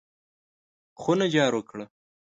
[1.01, 1.85] خونه جارو کړه!